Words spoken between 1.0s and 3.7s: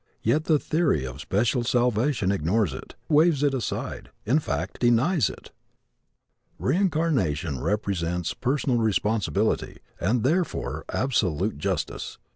of special salvation ignores it, waves it